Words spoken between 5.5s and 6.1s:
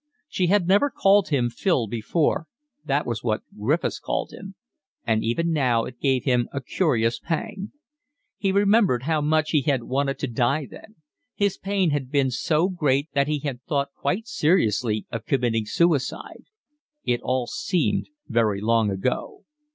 now it